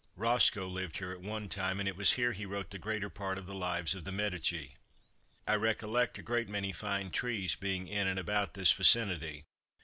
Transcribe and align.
Roscoe 0.15 0.67
lived 0.67 0.97
here 0.97 1.11
at 1.11 1.21
one 1.21 1.47
time, 1.47 1.79
and 1.79 1.87
it 1.87 1.95
was 1.95 2.13
here 2.13 2.31
he 2.31 2.43
wrote 2.47 2.71
the 2.71 2.79
greater 2.79 3.07
part 3.07 3.37
of 3.37 3.45
the 3.45 3.53
lives 3.53 3.93
of 3.93 4.03
"The 4.03 4.11
Medici." 4.11 4.75
I 5.47 5.53
recollect 5.53 6.17
a 6.17 6.23
great 6.23 6.49
many 6.49 6.71
fine 6.71 7.11
trees 7.11 7.53
being 7.55 7.87
in 7.87 8.07
and 8.07 8.17
about 8.17 8.55
this 8.55 8.71
vicinity. 8.71 9.43